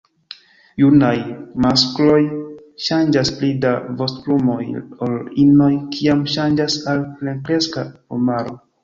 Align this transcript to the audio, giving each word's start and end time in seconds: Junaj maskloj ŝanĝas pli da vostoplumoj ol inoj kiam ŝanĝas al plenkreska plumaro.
Junaj 0.83 1.15
maskloj 1.65 2.21
ŝanĝas 2.85 3.31
pli 3.41 3.51
da 3.65 3.73
vostoplumoj 3.99 4.65
ol 5.09 5.13
inoj 5.45 5.71
kiam 5.97 6.25
ŝanĝas 6.37 6.79
al 6.95 7.05
plenkreska 7.21 7.85
plumaro. 7.93 8.57